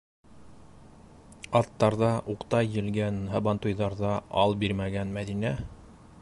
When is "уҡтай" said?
2.35-2.71